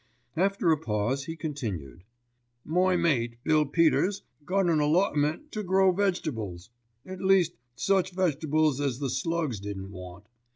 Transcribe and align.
After 0.35 0.71
a 0.71 0.79
pause 0.79 1.25
he 1.25 1.35
continued, 1.35 2.03
"My 2.65 2.95
mate, 2.95 3.35
Bill 3.43 3.67
Peters, 3.67 4.23
got 4.47 4.67
an 4.67 4.79
allotment 4.79 5.51
to 5.51 5.61
grow 5.61 5.91
vegetables, 5.91 6.71
at 7.05 7.21
least 7.21 7.53
such 7.75 8.09
vegetables 8.09 8.81
as 8.81 8.97
the 8.97 9.11
slugs 9.11 9.59
didn't 9.59 9.91
want. 9.91 10.25